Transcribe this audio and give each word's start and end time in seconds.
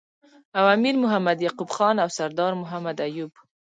او 0.57 0.63
امیر 0.75 0.95
محمد 1.03 1.37
یعقوب 1.41 1.69
خان 1.75 1.95
او 2.03 2.09
سردار 2.17 2.53
محمد 2.61 2.97
ایوب 3.05 3.33